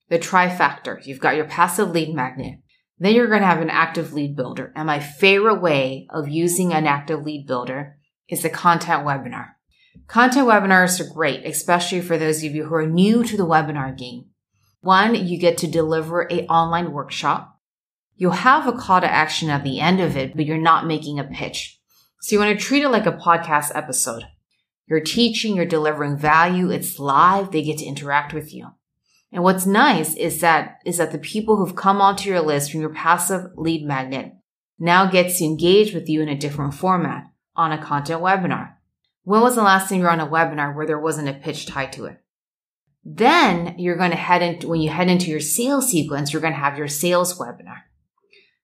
the 0.08 0.18
trifactor. 0.18 1.04
You've 1.04 1.20
got 1.20 1.36
your 1.36 1.46
passive 1.46 1.90
lead 1.90 2.14
magnet. 2.14 2.60
Then 2.98 3.14
you're 3.14 3.26
going 3.26 3.40
to 3.40 3.46
have 3.46 3.60
an 3.60 3.70
active 3.70 4.12
lead 4.12 4.36
builder. 4.36 4.72
And 4.76 4.86
my 4.86 5.00
favorite 5.00 5.60
way 5.60 6.06
of 6.10 6.28
using 6.28 6.72
an 6.72 6.86
active 6.86 7.24
lead 7.24 7.46
builder 7.48 7.98
is 8.28 8.44
a 8.44 8.50
content 8.50 9.04
webinar. 9.04 9.50
Content 10.06 10.46
webinars 10.46 11.00
are 11.00 11.12
great, 11.12 11.44
especially 11.44 12.00
for 12.00 12.16
those 12.16 12.44
of 12.44 12.54
you 12.54 12.64
who 12.66 12.74
are 12.74 12.86
new 12.86 13.24
to 13.24 13.36
the 13.36 13.46
webinar 13.46 13.96
game. 13.96 14.26
One, 14.82 15.14
you 15.14 15.38
get 15.38 15.58
to 15.58 15.66
deliver 15.66 16.28
a 16.30 16.46
online 16.46 16.92
workshop. 16.92 17.60
You'll 18.16 18.32
have 18.32 18.66
a 18.66 18.72
call 18.72 19.00
to 19.00 19.10
action 19.10 19.50
at 19.50 19.64
the 19.64 19.80
end 19.80 20.00
of 20.00 20.16
it, 20.16 20.36
but 20.36 20.46
you're 20.46 20.58
not 20.58 20.86
making 20.86 21.18
a 21.18 21.24
pitch. 21.24 21.80
So 22.20 22.36
you 22.36 22.40
want 22.40 22.56
to 22.56 22.64
treat 22.64 22.84
it 22.84 22.88
like 22.88 23.06
a 23.06 23.12
podcast 23.12 23.72
episode. 23.74 24.24
You're 24.86 25.00
teaching, 25.00 25.56
you're 25.56 25.64
delivering 25.64 26.16
value. 26.16 26.70
It's 26.70 26.98
live. 26.98 27.50
They 27.50 27.62
get 27.62 27.78
to 27.78 27.84
interact 27.84 28.32
with 28.32 28.52
you. 28.52 28.68
And 29.32 29.42
what's 29.42 29.64
nice 29.64 30.14
is 30.14 30.40
that, 30.40 30.78
is 30.84 30.98
that 30.98 31.12
the 31.12 31.18
people 31.18 31.56
who've 31.56 31.74
come 31.76 32.00
onto 32.00 32.28
your 32.28 32.42
list 32.42 32.70
from 32.70 32.80
your 32.80 32.92
passive 32.92 33.46
lead 33.56 33.84
magnet 33.84 34.32
now 34.78 35.06
gets 35.06 35.38
to 35.38 35.44
engage 35.44 35.94
with 35.94 36.08
you 36.08 36.20
in 36.20 36.28
a 36.28 36.36
different 36.36 36.74
format 36.74 37.24
on 37.56 37.72
a 37.72 37.82
content 37.82 38.20
webinar. 38.20 38.74
When 39.24 39.40
was 39.40 39.54
the 39.54 39.62
last 39.62 39.88
time 39.88 39.98
you 39.98 40.04
were 40.04 40.10
on 40.10 40.20
a 40.20 40.26
webinar 40.26 40.74
where 40.74 40.86
there 40.86 41.00
wasn't 41.00 41.28
a 41.28 41.34
pitch 41.34 41.66
tied 41.66 41.92
to 41.94 42.06
it? 42.06 42.18
Then 43.04 43.76
you're 43.78 43.96
going 43.96 44.10
to 44.10 44.16
head 44.16 44.42
into, 44.42 44.68
when 44.68 44.80
you 44.80 44.90
head 44.90 45.08
into 45.08 45.30
your 45.30 45.40
sales 45.40 45.90
sequence, 45.90 46.32
you're 46.32 46.42
going 46.42 46.54
to 46.54 46.58
have 46.58 46.76
your 46.76 46.88
sales 46.88 47.38
webinar. 47.38 47.78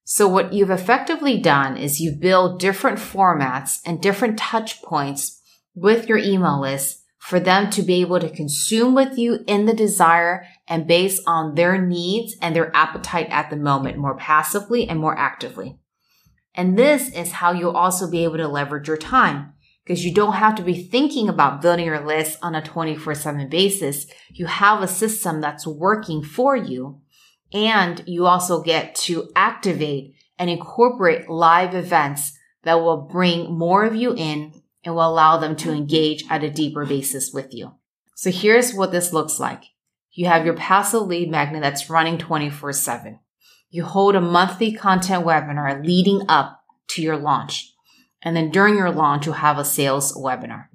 So 0.05 0.27
what 0.27 0.53
you've 0.53 0.71
effectively 0.71 1.39
done 1.39 1.77
is 1.77 2.01
you've 2.01 2.21
built 2.21 2.61
different 2.61 2.99
formats 2.99 3.79
and 3.85 4.01
different 4.01 4.39
touch 4.39 4.83
points 4.83 5.38
with 5.75 6.09
your 6.09 6.19
email 6.19 6.61
list 6.61 7.05
for 7.19 7.41
them 7.41 7.69
to 7.71 7.83
be 7.83 8.01
able 8.01 8.21
to 8.21 8.31
consume 8.31 8.95
with 8.95 9.19
you 9.19 9.41
in 9.47 9.67
the 9.67 9.75
desire 9.75 10.47
and 10.67 10.87
based 10.87 11.23
on 11.27 11.55
their 11.55 11.81
needs 11.81 12.37
and 12.41 12.55
their 12.55 12.75
appetite 12.75 13.29
at 13.31 13.51
the 13.51 13.57
moment 13.57 13.99
more 13.99 14.17
passively 14.17 14.89
and 14.89 14.99
more 14.99 15.19
actively. 15.19 15.79
And 16.55 16.79
this 16.79 17.11
is 17.11 17.33
how 17.33 17.53
you'll 17.53 17.77
also 17.77 18.11
be 18.11 18.25
able 18.25 18.39
to 18.39 18.49
leverage 18.49 18.89
your 18.89 18.97
time 18.97 19.53
because 19.85 20.05
you 20.05 20.13
don't 20.13 20.35
have 20.35 20.55
to 20.57 20.63
be 20.63 20.83
thinking 20.83 21.29
about 21.29 21.63
building 21.63 21.87
your 21.87 22.05
list 22.05 22.39
on 22.43 22.55
a 22.55 22.63
24 22.63 23.15
7 23.15 23.49
basis. 23.49 24.07
You 24.31 24.47
have 24.47 24.83
a 24.83 24.89
system 24.89 25.41
that's 25.41 25.67
working 25.67 26.23
for 26.23 26.57
you 26.57 27.01
and 27.53 28.03
you 28.07 28.27
also 28.27 28.63
get 28.63 28.95
to 28.95 29.31
activate 29.35 30.15
and 30.39 30.51
incorporate 30.51 31.29
live 31.29 31.75
events 31.75 32.33
that 32.65 32.75
will 32.75 33.03
bring 33.03 33.57
more 33.57 33.85
of 33.85 33.95
you 33.95 34.15
in 34.15 34.58
and 34.85 34.95
will 34.95 35.09
allow 35.09 35.37
them 35.39 35.57
to 35.57 35.73
engage 35.73 36.25
at 36.31 36.45
a 36.45 36.51
deeper 36.51 36.87
basis 36.87 37.33
with 37.33 37.53
you. 37.53 37.75
So 38.17 38.31
here's 38.31 38.75
what 38.75 38.93
this 38.93 39.13
looks 39.13 39.39
like. 39.39 39.65
You 40.13 40.27
have 40.27 40.45
your 40.45 40.55
passive 40.55 41.03
lead 41.03 41.31
magnet 41.31 41.63
that's 41.63 41.91
running 41.91 42.19
24 42.19 42.73
7. 42.73 43.21
You 43.71 43.85
hold 43.85 44.17
a 44.17 44.21
monthly 44.21 44.73
content 44.73 45.25
webinar 45.25 45.85
leading 45.85 46.23
up 46.29 46.63
to 46.89 47.03
your 47.03 47.17
launch. 47.17 47.73
And 48.23 48.35
then 48.35 48.51
during 48.51 48.77
your 48.77 48.91
launch, 48.91 49.27
you'll 49.27 49.37
have 49.37 49.59
a 49.59 49.65
sales 49.65 50.17
webinar. 50.17 50.67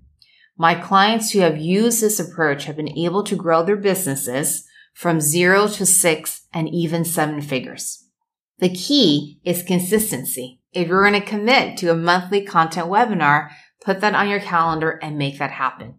My 0.57 0.75
clients 0.75 1.31
who 1.31 1.39
have 1.39 1.57
used 1.57 2.01
this 2.01 2.19
approach 2.19 2.65
have 2.65 2.77
been 2.77 2.98
able 2.98 3.24
to 3.24 3.36
grow 3.36 3.63
their 3.63 3.75
businesses 3.75 4.65
from 4.93 5.19
zero 5.19 5.67
to 5.67 5.86
six 5.86 6.48
and 6.53 6.69
even 6.69 7.03
seven 7.03 7.41
figures. 7.41 8.05
The 8.60 8.69
key 8.69 9.39
is 9.43 9.63
consistency. 9.63 10.62
If 10.72 10.88
you're 10.88 11.01
going 11.01 11.19
to 11.19 11.27
commit 11.27 11.77
to 11.77 11.91
a 11.91 11.95
monthly 11.95 12.45
content 12.45 12.88
webinar, 12.88 13.50
put 13.84 14.02
that 14.02 14.16
on 14.16 14.30
your 14.30 14.40
calendar 14.40 14.92
and 14.92 15.18
make 15.18 15.40
that 15.40 15.52
happen. 15.52 15.96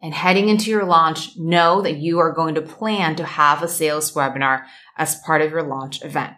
And 0.00 0.12
heading 0.12 0.48
into 0.48 0.70
your 0.70 0.84
launch, 0.84 1.36
know 1.38 1.80
that 1.80 1.96
you 1.96 2.18
are 2.18 2.32
going 2.32 2.54
to 2.56 2.62
plan 2.62 3.16
to 3.16 3.24
have 3.24 3.62
a 3.62 3.68
sales 3.68 4.12
webinar 4.12 4.64
as 4.98 5.20
part 5.20 5.40
of 5.40 5.50
your 5.50 5.62
launch 5.62 6.04
event. 6.04 6.34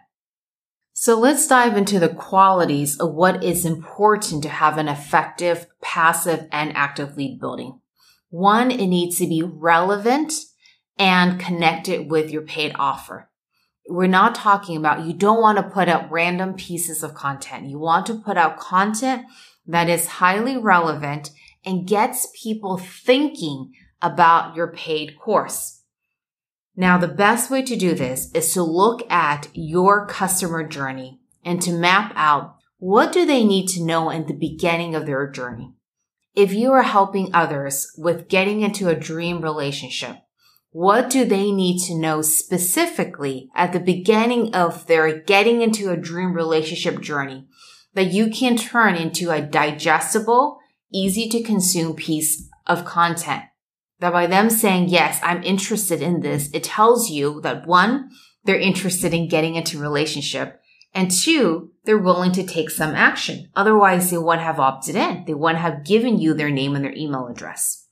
So 0.93 1.19
let's 1.19 1.47
dive 1.47 1.77
into 1.77 1.99
the 1.99 2.09
qualities 2.09 2.97
of 2.99 3.13
what 3.13 3.43
is 3.43 3.65
important 3.65 4.41
to 4.43 4.49
have 4.49 4.77
an 4.77 4.87
effective 4.87 5.67
passive 5.81 6.47
and 6.51 6.75
active 6.75 7.17
lead 7.17 7.39
building. 7.39 7.79
One, 8.29 8.71
it 8.71 8.87
needs 8.87 9.17
to 9.19 9.27
be 9.27 9.43
relevant 9.43 10.33
and 10.97 11.39
connect 11.39 11.87
it 11.87 12.07
with 12.07 12.31
your 12.31 12.41
paid 12.41 12.71
offer. 12.79 13.29
We're 13.87 14.07
not 14.07 14.33
talking 14.33 14.75
about, 14.75 15.05
you 15.05 15.13
don't 15.13 15.41
want 15.41 15.57
to 15.57 15.63
put 15.63 15.87
out 15.87 16.11
random 16.11 16.55
pieces 16.55 17.03
of 17.03 17.13
content. 17.13 17.69
You 17.69 17.79
want 17.79 18.05
to 18.07 18.15
put 18.15 18.37
out 18.37 18.59
content 18.59 19.25
that 19.67 19.89
is 19.89 20.07
highly 20.07 20.57
relevant 20.57 21.31
and 21.65 21.87
gets 21.87 22.27
people 22.41 22.77
thinking 22.77 23.73
about 24.01 24.55
your 24.55 24.71
paid 24.71 25.17
course. 25.19 25.83
Now, 26.75 26.97
the 26.97 27.07
best 27.07 27.49
way 27.49 27.63
to 27.63 27.75
do 27.75 27.95
this 27.95 28.31
is 28.33 28.53
to 28.53 28.63
look 28.63 29.09
at 29.11 29.49
your 29.53 30.05
customer 30.05 30.65
journey 30.65 31.19
and 31.43 31.61
to 31.63 31.71
map 31.71 32.13
out 32.15 32.55
what 32.77 33.11
do 33.11 33.25
they 33.25 33.43
need 33.43 33.67
to 33.69 33.83
know 33.83 34.11
in 34.11 34.27
the 34.27 34.33
beginning 34.33 34.93
of 34.93 35.07
their 35.07 35.29
journey. 35.29 35.73
If 36.35 36.53
you 36.53 36.71
are 36.73 36.83
helping 36.83 37.33
others 37.33 37.91
with 37.97 38.29
getting 38.29 38.61
into 38.61 38.87
a 38.87 38.95
dream 38.95 39.41
relationship, 39.41 40.17
what 40.69 41.09
do 41.09 41.25
they 41.25 41.51
need 41.51 41.79
to 41.87 41.97
know 41.97 42.21
specifically 42.21 43.49
at 43.55 43.73
the 43.73 43.79
beginning 43.79 44.53
of 44.53 44.85
their 44.85 45.19
getting 45.21 45.63
into 45.63 45.89
a 45.89 45.97
dream 45.97 46.33
relationship 46.33 47.01
journey 47.01 47.47
that 47.97 48.13
you 48.13 48.29
can 48.29 48.55
turn 48.55 48.93
into 48.93 49.31
a 49.31 49.41
digestible, 49.41 50.59
easy 50.93 51.27
to 51.27 51.41
consume 51.41 51.95
piece 51.95 52.47
of 52.67 52.85
content? 52.85 53.41
That 53.99 54.13
by 54.13 54.27
them 54.27 54.51
saying, 54.51 54.89
yes, 54.89 55.19
I'm 55.23 55.41
interested 55.41 56.03
in 56.03 56.19
this, 56.19 56.51
it 56.53 56.63
tells 56.63 57.09
you 57.09 57.41
that 57.41 57.65
one, 57.65 58.11
they're 58.43 58.59
interested 58.59 59.15
in 59.15 59.27
getting 59.27 59.55
into 59.55 59.79
relationship. 59.79 60.61
And 60.93 61.09
two, 61.09 61.71
they're 61.85 61.97
willing 61.97 62.33
to 62.33 62.45
take 62.45 62.69
some 62.69 62.93
action. 62.93 63.49
Otherwise, 63.55 64.11
they 64.11 64.19
wouldn't 64.19 64.45
have 64.45 64.59
opted 64.59 64.95
in. 64.95 65.23
They 65.25 65.33
wouldn't 65.33 65.63
have 65.63 65.83
given 65.83 66.19
you 66.19 66.35
their 66.35 66.51
name 66.51 66.75
and 66.75 66.85
their 66.85 66.93
email 66.95 67.25
address. 67.25 67.87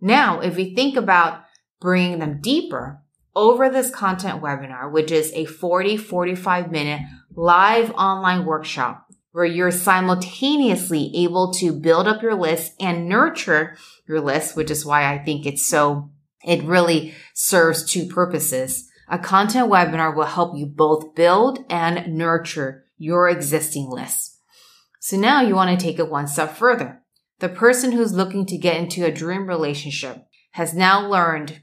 Now, 0.00 0.38
if 0.38 0.54
we 0.54 0.72
think 0.72 0.96
about 0.96 1.42
bringing 1.80 2.20
them 2.20 2.40
deeper 2.40 3.02
over 3.34 3.68
this 3.68 3.90
content 3.90 4.40
webinar, 4.40 4.92
which 4.92 5.10
is 5.10 5.32
a 5.34 5.46
40, 5.46 5.96
45 5.96 6.70
minute 6.70 7.00
live 7.34 7.90
online 7.94 8.44
workshop 8.44 9.07
where 9.32 9.44
you're 9.44 9.70
simultaneously 9.70 11.12
able 11.14 11.52
to 11.54 11.72
build 11.72 12.08
up 12.08 12.22
your 12.22 12.34
list 12.34 12.72
and 12.80 13.08
nurture 13.08 13.76
your 14.06 14.20
list, 14.20 14.56
which 14.56 14.70
is 14.70 14.86
why 14.86 15.12
I 15.12 15.18
think 15.18 15.46
it's 15.46 15.66
so, 15.66 16.10
it 16.44 16.62
really 16.64 17.14
serves 17.34 17.84
two 17.84 18.06
purposes. 18.06 18.88
A 19.08 19.18
content 19.18 19.70
webinar 19.70 20.14
will 20.14 20.24
help 20.24 20.56
you 20.56 20.66
both 20.66 21.14
build 21.14 21.64
and 21.70 22.16
nurture 22.16 22.84
your 22.96 23.28
existing 23.28 23.88
list. 23.88 24.38
So 25.00 25.16
now 25.16 25.40
you 25.42 25.54
want 25.54 25.78
to 25.78 25.82
take 25.82 25.98
it 25.98 26.10
one 26.10 26.26
step 26.26 26.56
further. 26.56 27.02
The 27.38 27.48
person 27.48 27.92
who's 27.92 28.12
looking 28.12 28.46
to 28.46 28.58
get 28.58 28.76
into 28.76 29.04
a 29.04 29.12
dream 29.12 29.46
relationship 29.46 30.26
has 30.52 30.74
now 30.74 31.06
learned 31.06 31.62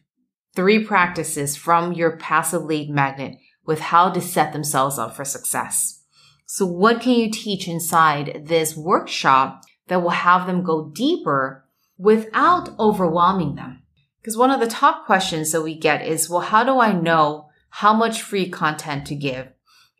three 0.56 0.84
practices 0.84 1.58
from 1.58 1.92
your 1.92 2.18
passive 2.18 2.64
lead 2.64 2.90
magnet 2.90 3.38
with 3.66 3.80
how 3.80 4.10
to 4.12 4.22
set 4.22 4.54
themselves 4.54 4.98
up 4.98 5.16
for 5.16 5.26
success. 5.26 6.05
So 6.46 6.66
what 6.66 7.02
can 7.02 7.14
you 7.14 7.32
teach 7.32 7.68
inside 7.68 8.44
this 8.46 8.76
workshop 8.76 9.64
that 9.88 10.02
will 10.02 10.12
have 10.12 10.48
them 10.48 10.64
go 10.64 10.92
deeper 10.94 11.66
without 11.98 12.78
overwhelming 12.80 13.56
them? 13.56 13.84
Because 14.22 14.38
one 14.38 14.52
of 14.52 14.60
the 14.60 14.68
top 14.68 15.06
questions 15.06 15.52
that 15.52 15.62
we 15.62 15.78
get 15.78 16.06
is, 16.06 16.30
well, 16.30 16.42
how 16.42 16.64
do 16.64 16.80
I 16.80 16.92
know 16.92 17.50
how 17.70 17.94
much 17.94 18.22
free 18.22 18.50
content 18.50 19.06
to 19.08 19.16
give? 19.16 19.48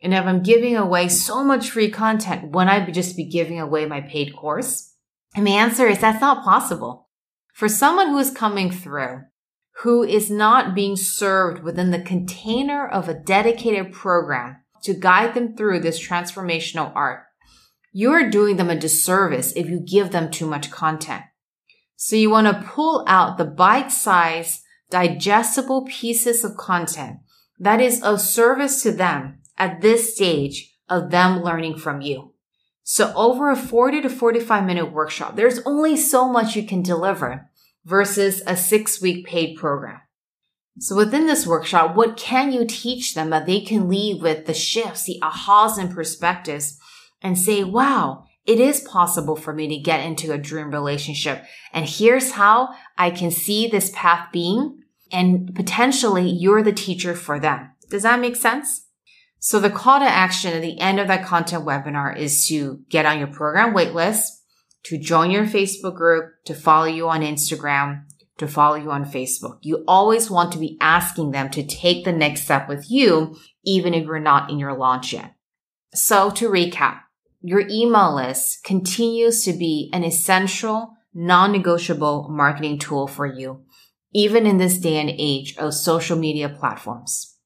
And 0.02 0.14
if 0.14 0.24
I'm 0.24 0.42
giving 0.42 0.76
away 0.76 1.08
so 1.08 1.42
much 1.42 1.70
free 1.70 1.90
content, 1.90 2.52
wouldn't 2.52 2.70
I 2.70 2.90
just 2.90 3.16
be 3.16 3.24
giving 3.24 3.60
away 3.60 3.86
my 3.86 4.00
paid 4.00 4.34
course? 4.36 4.94
And 5.34 5.46
the 5.46 5.54
answer 5.54 5.86
is 5.86 5.98
that's 5.98 6.20
not 6.20 6.44
possible. 6.44 7.08
For 7.54 7.68
someone 7.68 8.08
who 8.08 8.18
is 8.18 8.30
coming 8.30 8.70
through 8.70 9.22
who 9.80 10.02
is 10.02 10.30
not 10.30 10.74
being 10.74 10.96
served 10.96 11.62
within 11.62 11.90
the 11.90 12.00
container 12.00 12.86
of 12.86 13.08
a 13.08 13.14
dedicated 13.14 13.92
program 13.92 14.56
to 14.86 14.94
guide 14.94 15.34
them 15.34 15.54
through 15.54 15.80
this 15.80 16.04
transformational 16.04 16.90
art. 16.94 17.24
You 17.92 18.12
are 18.12 18.28
doing 18.28 18.56
them 18.56 18.70
a 18.70 18.78
disservice 18.78 19.52
if 19.54 19.68
you 19.68 19.80
give 19.80 20.10
them 20.10 20.30
too 20.30 20.46
much 20.46 20.70
content. 20.70 21.24
So 21.96 22.16
you 22.16 22.30
want 22.30 22.46
to 22.46 22.68
pull 22.68 23.04
out 23.06 23.38
the 23.38 23.44
bite-sized, 23.44 24.62
digestible 24.90 25.86
pieces 25.86 26.44
of 26.44 26.56
content 26.56 27.18
that 27.58 27.80
is 27.80 28.02
of 28.02 28.20
service 28.20 28.82
to 28.82 28.92
them 28.92 29.38
at 29.56 29.80
this 29.80 30.14
stage 30.14 30.74
of 30.88 31.10
them 31.10 31.42
learning 31.42 31.78
from 31.78 32.00
you. 32.00 32.34
So 32.82 33.12
over 33.16 33.50
a 33.50 33.56
40 33.56 34.02
to 34.02 34.10
45 34.10 34.64
minute 34.64 34.92
workshop, 34.92 35.36
there's 35.36 35.60
only 35.64 35.96
so 35.96 36.28
much 36.28 36.54
you 36.54 36.66
can 36.66 36.82
deliver 36.82 37.50
versus 37.84 38.42
a 38.46 38.56
six 38.56 39.00
week 39.00 39.26
paid 39.26 39.56
program. 39.56 40.00
So 40.78 40.96
within 40.96 41.26
this 41.26 41.46
workshop, 41.46 41.96
what 41.96 42.16
can 42.16 42.52
you 42.52 42.64
teach 42.66 43.14
them 43.14 43.30
that 43.30 43.46
they 43.46 43.60
can 43.60 43.88
leave 43.88 44.22
with 44.22 44.46
the 44.46 44.54
shifts, 44.54 45.04
the 45.04 45.18
ahas 45.22 45.78
and 45.78 45.94
perspectives 45.94 46.78
and 47.22 47.38
say, 47.38 47.64
wow, 47.64 48.24
it 48.44 48.60
is 48.60 48.80
possible 48.80 49.36
for 49.36 49.52
me 49.52 49.68
to 49.68 49.78
get 49.78 50.04
into 50.04 50.32
a 50.32 50.38
dream 50.38 50.70
relationship. 50.70 51.44
And 51.72 51.88
here's 51.88 52.32
how 52.32 52.74
I 52.96 53.10
can 53.10 53.30
see 53.30 53.66
this 53.66 53.90
path 53.94 54.28
being. 54.32 54.82
And 55.10 55.54
potentially 55.54 56.28
you're 56.28 56.62
the 56.62 56.72
teacher 56.72 57.14
for 57.14 57.40
them. 57.40 57.70
Does 57.88 58.02
that 58.02 58.20
make 58.20 58.36
sense? 58.36 58.86
So 59.38 59.60
the 59.60 59.70
call 59.70 60.00
to 60.00 60.04
action 60.04 60.52
at 60.52 60.62
the 60.62 60.78
end 60.78 61.00
of 61.00 61.08
that 61.08 61.24
content 61.24 61.64
webinar 61.64 62.16
is 62.16 62.46
to 62.48 62.80
get 62.88 63.06
on 63.06 63.18
your 63.18 63.28
program 63.28 63.74
waitlist 63.74 64.28
to 64.86 64.98
join 64.98 65.32
your 65.32 65.44
Facebook 65.44 65.96
group, 65.96 66.32
to 66.44 66.54
follow 66.54 66.86
you 66.86 67.08
on 67.08 67.20
Instagram, 67.22 68.04
to 68.38 68.46
follow 68.46 68.76
you 68.76 68.90
on 68.90 69.04
Facebook. 69.04 69.58
You 69.62 69.84
always 69.88 70.30
want 70.30 70.52
to 70.52 70.58
be 70.58 70.76
asking 70.80 71.30
them 71.30 71.50
to 71.50 71.66
take 71.66 72.04
the 72.04 72.12
next 72.12 72.42
step 72.42 72.68
with 72.68 72.90
you, 72.90 73.36
even 73.64 73.94
if 73.94 74.04
you're 74.04 74.20
not 74.20 74.50
in 74.50 74.58
your 74.58 74.76
launch 74.76 75.12
yet. 75.12 75.34
So 75.94 76.30
to 76.32 76.48
recap, 76.48 77.00
your 77.40 77.64
email 77.70 78.14
list 78.14 78.64
continues 78.64 79.44
to 79.44 79.52
be 79.52 79.90
an 79.92 80.04
essential, 80.04 80.96
non-negotiable 81.14 82.28
marketing 82.28 82.78
tool 82.78 83.06
for 83.06 83.24
you, 83.26 83.64
even 84.12 84.46
in 84.46 84.58
this 84.58 84.78
day 84.78 84.96
and 84.96 85.10
age 85.10 85.56
of 85.56 85.72
social 85.74 86.18
media 86.18 86.48
platforms. 86.48 87.36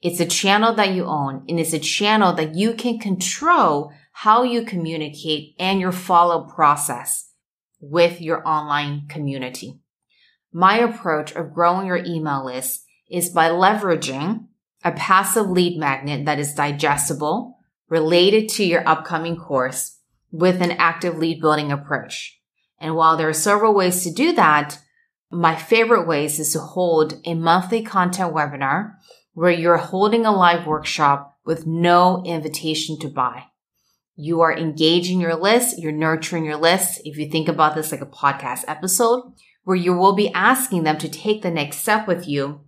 It's 0.00 0.20
a 0.20 0.26
channel 0.26 0.74
that 0.74 0.94
you 0.94 1.04
own 1.04 1.44
and 1.48 1.60
it's 1.60 1.74
a 1.74 1.78
channel 1.78 2.32
that 2.34 2.54
you 2.54 2.72
can 2.72 2.98
control 2.98 3.92
how 4.12 4.42
you 4.42 4.62
communicate 4.62 5.54
and 5.58 5.80
your 5.80 5.92
follow 5.92 6.44
process 6.44 7.30
with 7.80 8.20
your 8.20 8.46
online 8.46 9.06
community. 9.08 9.79
My 10.52 10.78
approach 10.78 11.32
of 11.32 11.54
growing 11.54 11.86
your 11.86 12.02
email 12.04 12.44
list 12.44 12.84
is 13.08 13.30
by 13.30 13.48
leveraging 13.48 14.46
a 14.84 14.92
passive 14.92 15.48
lead 15.48 15.78
magnet 15.78 16.24
that 16.24 16.38
is 16.38 16.54
digestible, 16.54 17.58
related 17.88 18.48
to 18.48 18.64
your 18.64 18.88
upcoming 18.88 19.36
course 19.36 19.98
with 20.32 20.62
an 20.62 20.72
active 20.72 21.18
lead 21.18 21.40
building 21.40 21.70
approach. 21.70 22.40
And 22.78 22.94
while 22.94 23.16
there 23.16 23.28
are 23.28 23.34
several 23.34 23.74
ways 23.74 24.02
to 24.04 24.12
do 24.12 24.32
that, 24.32 24.78
my 25.30 25.54
favorite 25.54 26.06
ways 26.06 26.40
is 26.40 26.52
to 26.52 26.60
hold 26.60 27.20
a 27.24 27.34
monthly 27.34 27.82
content 27.82 28.34
webinar 28.34 28.94
where 29.34 29.50
you're 29.50 29.76
holding 29.76 30.24
a 30.24 30.32
live 30.32 30.66
workshop 30.66 31.38
with 31.44 31.66
no 31.66 32.22
invitation 32.24 32.98
to 33.00 33.08
buy. 33.08 33.44
You 34.16 34.40
are 34.40 34.56
engaging 34.56 35.20
your 35.20 35.36
list. 35.36 35.78
You're 35.78 35.92
nurturing 35.92 36.44
your 36.44 36.56
list. 36.56 37.00
If 37.04 37.16
you 37.16 37.30
think 37.30 37.48
about 37.48 37.74
this 37.74 37.92
like 37.92 38.00
a 38.00 38.06
podcast 38.06 38.64
episode 38.66 39.32
where 39.64 39.76
you 39.76 39.94
will 39.94 40.14
be 40.14 40.32
asking 40.32 40.82
them 40.82 40.98
to 40.98 41.08
take 41.08 41.42
the 41.42 41.50
next 41.50 41.78
step 41.78 42.08
with 42.08 42.26
you, 42.28 42.60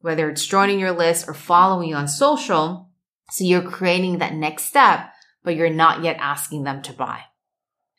whether 0.00 0.28
it's 0.28 0.46
joining 0.46 0.80
your 0.80 0.92
list 0.92 1.28
or 1.28 1.34
following 1.34 1.88
you 1.88 1.96
on 1.96 2.08
social. 2.08 2.90
So 3.30 3.44
you're 3.44 3.62
creating 3.62 4.18
that 4.18 4.34
next 4.34 4.64
step, 4.64 5.10
but 5.42 5.56
you're 5.56 5.70
not 5.70 6.02
yet 6.02 6.16
asking 6.18 6.64
them 6.64 6.82
to 6.82 6.92
buy. 6.92 7.22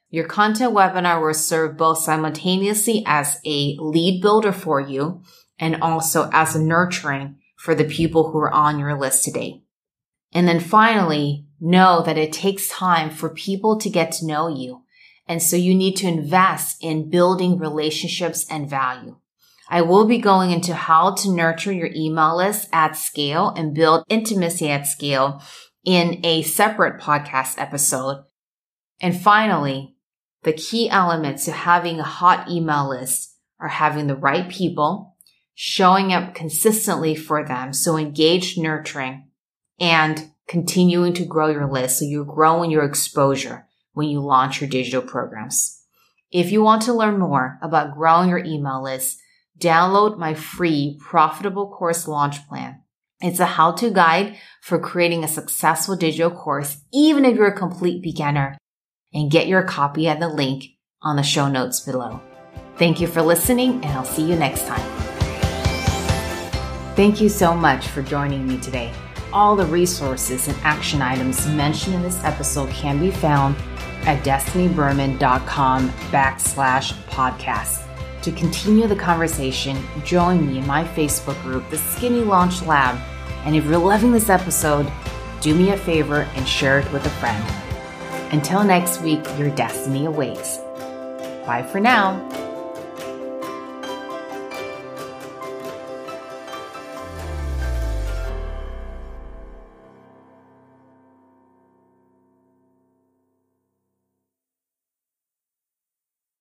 Your 0.10 0.28
content 0.28 0.74
webinar 0.74 1.26
will 1.26 1.34
serve 1.34 1.76
both 1.76 1.98
simultaneously 1.98 3.04
as 3.08 3.40
a 3.46 3.76
lead 3.80 4.22
builder 4.22 4.52
for 4.52 4.80
you 4.80 5.24
and 5.58 5.82
also 5.82 6.30
as 6.32 6.56
a 6.56 6.62
nurturing 6.62 7.38
for 7.58 7.74
the 7.74 7.86
people 7.86 8.32
who 8.32 8.38
are 8.38 8.54
on 8.54 8.78
your 8.78 8.96
list 9.00 9.24
today. 9.24 9.64
And 10.32 10.48
then 10.48 10.60
finally, 10.60 11.48
know 11.60 12.04
that 12.04 12.18
it 12.18 12.34
takes 12.34 12.68
time 12.68 13.10
for 13.10 13.30
people 13.30 13.80
to 13.80 13.90
get 13.90 14.12
to 14.12 14.28
know 14.28 14.50
you. 14.50 14.83
And 15.28 15.42
so 15.42 15.56
you 15.56 15.74
need 15.74 15.96
to 15.98 16.08
invest 16.08 16.78
in 16.82 17.10
building 17.10 17.58
relationships 17.58 18.46
and 18.50 18.70
value. 18.70 19.18
I 19.70 19.82
will 19.82 20.06
be 20.06 20.18
going 20.18 20.52
into 20.52 20.76
how 20.76 21.16
to 21.16 21.34
nurture 21.34 21.72
your 21.72 21.90
email 21.96 22.38
list 22.38 22.68
at 22.74 22.98
scale 22.98 23.50
and 23.56 23.74
build 23.74 24.04
intimacy 24.10 24.70
at 24.70 24.86
scale 24.86 25.42
in 25.86 26.20
a 26.24 26.42
separate 26.44 27.02
podcast 27.02 27.56
episode. 27.58 28.24
And 29.02 29.20
finally, 29.20 29.96
the 30.44 30.54
key 30.54 30.90
elements 30.90 31.46
to 31.46 31.52
having 31.54 32.00
a 32.00 32.04
hot 32.04 32.50
email 32.50 32.90
list 32.90 33.38
are 33.60 33.70
having 33.70 34.08
the 34.08 34.16
right 34.16 34.50
people, 34.50 35.16
showing 35.56 36.12
up 36.12 36.36
consistently 36.36 37.16
for 37.16 37.46
them. 37.46 37.72
So 37.72 37.98
engaged 37.98 38.60
nurturing 38.60 39.30
and 39.80 40.32
continuing 40.48 41.14
to 41.14 41.26
grow 41.26 41.48
your 41.48 41.72
list. 41.72 42.00
So 42.00 42.06
you're 42.06 42.26
growing 42.26 42.70
your 42.70 42.84
exposure 42.84 43.66
when 43.94 44.10
you 44.10 44.20
launch 44.20 44.62
your 44.62 44.70
digital 44.70 45.02
programs. 45.02 45.82
If 46.32 46.52
you 46.52 46.64
want 46.64 46.82
to 46.84 46.94
learn 46.94 47.20
more 47.20 47.60
about 47.62 47.96
growing 47.96 48.30
your 48.30 48.44
email 48.44 48.84
list, 48.84 49.20
download 49.60 50.18
my 50.18 50.34
free 50.34 51.00
profitable 51.00 51.70
course 51.70 52.08
launch 52.08 52.48
plan. 52.48 52.82
It's 53.22 53.40
a 53.40 53.46
how 53.46 53.72
to 53.74 53.90
guide 53.90 54.38
for 54.62 54.80
creating 54.80 55.24
a 55.24 55.28
successful 55.28 55.96
digital 55.96 56.32
course, 56.32 56.78
even 56.92 57.24
if 57.24 57.38
you're 57.38 57.48
a 57.48 57.58
complete 57.58 58.02
beginner 58.02 58.58
and 59.14 59.32
get 59.32 59.48
your 59.48 59.64
copy 59.64 60.08
at 60.08 60.20
the 60.20 60.28
link 60.28 60.66
on 61.02 61.16
the 61.16 61.24
show 61.24 61.48
notes 61.48 61.80
below. 61.80 62.20
Thank 62.78 63.00
you 63.00 63.08
for 63.08 63.22
listening 63.22 63.76
and 63.76 63.98
I'll 63.98 64.04
see 64.04 64.24
you 64.24 64.36
next 64.36 64.66
time. 64.66 64.82
Thank 66.96 67.22
you 67.22 67.30
so 67.30 67.54
much 67.54 67.88
for 67.88 68.02
joining 68.02 68.48
me 68.48 68.58
today. 68.58 68.92
All 69.32 69.56
the 69.56 69.66
resources 69.66 70.48
and 70.48 70.58
action 70.64 71.02
items 71.02 71.48
mentioned 71.48 71.96
in 71.96 72.02
this 72.02 72.24
episode 72.24 72.70
can 72.72 73.00
be 73.00 73.10
found 73.10 73.56
at 74.06 74.24
destinyberman.com 74.24 75.90
backslash 75.90 76.94
podcast. 77.08 77.84
To 78.24 78.32
continue 78.32 78.88
the 78.88 78.96
conversation, 78.96 79.78
join 80.06 80.48
me 80.48 80.60
in 80.60 80.68
my 80.68 80.86
Facebook 80.86 81.42
group, 81.42 81.70
The 81.70 81.78
Skinny 81.78 82.22
Launch 82.22 82.62
Lab. 82.64 82.98
And 83.46 83.56
if 83.56 83.66
you're 83.66 83.78
loving 83.78 84.12
this 84.12 84.30
episode, 84.30 84.90
do 85.42 85.54
me 85.54 85.72
a 85.72 85.78
favor 85.78 86.22
and 86.36 86.48
share 86.48 86.80
it 86.80 86.92
with 86.94 87.06
a 87.06 87.10
friend. 87.10 87.44
Until 88.32 88.64
next 88.64 89.02
week, 89.02 89.26
your 89.38 89.50
destiny 89.50 90.06
awaits. 90.06 90.60
Bye 91.46 91.68
for 91.70 91.82
now. 91.82 92.53